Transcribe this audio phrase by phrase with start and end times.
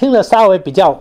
[0.00, 0.98] 听了稍微比较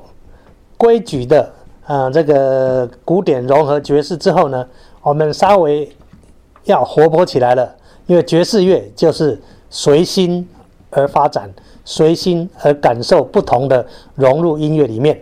[0.77, 1.53] 规矩的，
[1.85, 4.67] 呃，这个古典融合爵士之后呢，
[5.01, 5.89] 我们稍微
[6.65, 7.73] 要活泼起来了，
[8.07, 10.45] 因为爵士乐就是随心
[10.89, 11.49] 而发展，
[11.85, 15.17] 随心而感受不同的融入音乐里面。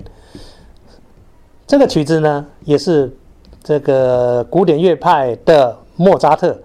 [1.68, 3.16] 这个曲子呢，也是
[3.62, 6.60] 这个古典乐派的莫扎特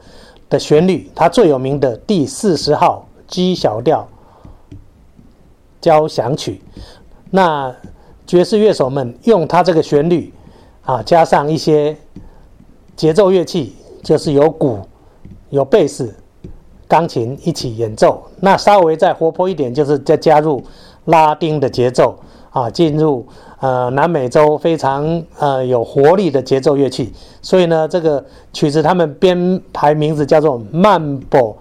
[0.48, 4.08] 的旋律，他最有名的第四十号 G 小调
[5.78, 6.62] 交响曲。
[7.34, 7.74] 那
[8.26, 10.32] 爵士乐手们用他这个旋律
[10.84, 11.96] 啊，加上一些
[12.94, 14.78] 节奏乐器，就是有鼓、
[15.50, 16.14] 有贝斯、
[16.86, 18.22] 钢琴一起演奏。
[18.38, 20.62] 那稍微再活泼一点，就是再加入
[21.06, 22.16] 拉丁的节奏
[22.50, 23.26] 啊，进入。
[23.62, 31.56] 呃，南美洲非常呃有活力的节奏乐器，所以呢，这个曲子他们编排名字叫做曼波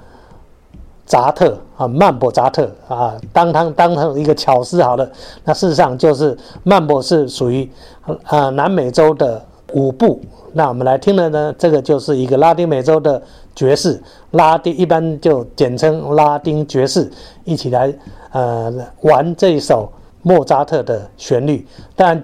[1.06, 5.10] 扎特啊，曼波扎特啊，当他当成一个巧思好了。
[5.44, 7.70] 那事实上就是曼波是属于
[8.28, 10.22] 呃南美洲的舞步。
[10.54, 13.22] 那我们来听的呢，这个就是一个拉丁美洲的
[13.56, 17.12] 爵士，拉丁一般就简称拉丁爵士，
[17.46, 17.94] 一起来
[18.32, 19.92] 呃玩这一首。
[20.24, 22.22] 莫扎特的旋律，但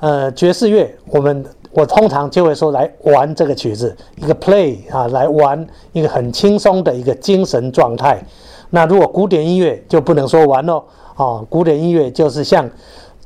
[0.00, 8.22] 呃，爵士乐我们我通常就会说来玩这个曲子，一个 play 啊，来玩一个很轻松的一个精神状态。
[8.70, 10.82] 那如果古典音乐就不能说玩哦，
[11.16, 12.68] 啊，古典音乐就是像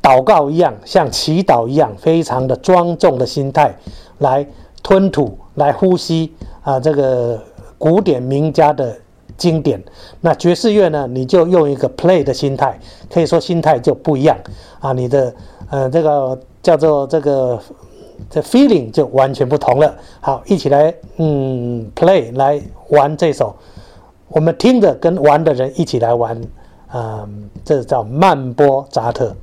[0.03, 3.77] 祷告一样，像祈祷一样，非常的庄重的心态
[4.19, 4.47] 来
[4.83, 6.33] 吞吐、来呼吸
[6.63, 7.43] 啊，这个
[7.79, 8.97] 古典名家的。
[9.39, 9.83] 经典，
[10.21, 11.09] 那爵士乐呢？
[11.11, 12.79] 你就用一个 play 的心态，
[13.13, 14.39] 可以说心态就不一样
[14.79, 14.93] 啊。
[14.93, 15.35] 你的
[15.69, 17.59] 呃，这个叫做这个
[18.33, 19.95] 这 feeling 就完全不同了。
[20.23, 23.55] 好，一起来嗯 play 来玩这首，
[24.29, 26.41] 我们听着跟玩的人一起来玩，
[26.95, 29.37] 嗯，这叫曼波扎特。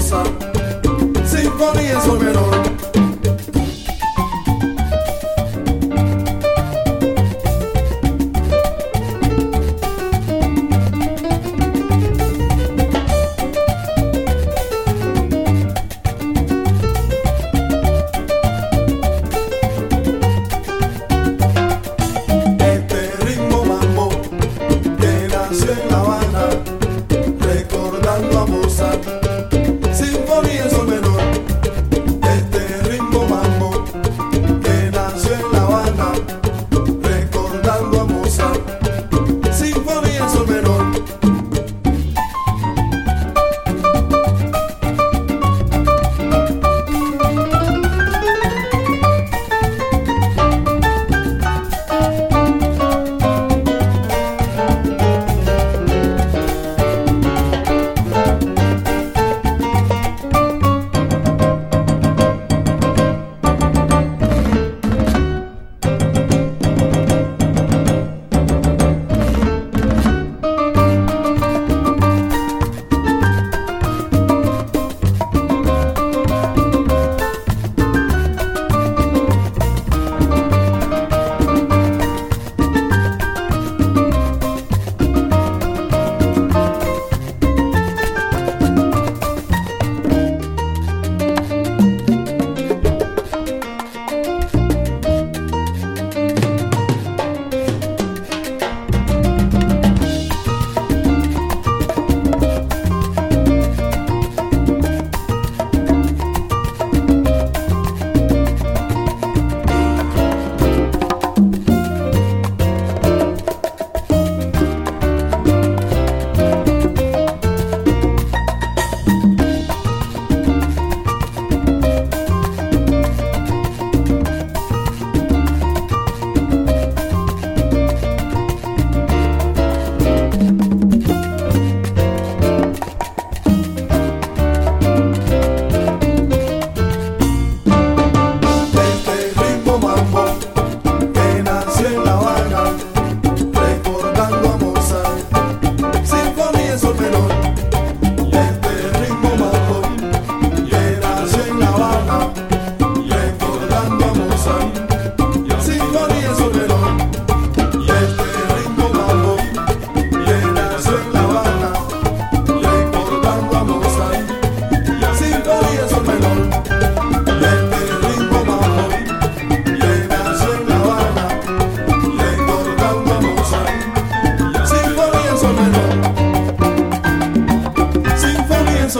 [0.00, 2.39] Symphony is over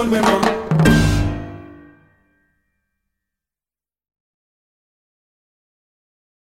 [0.08, 0.39] son.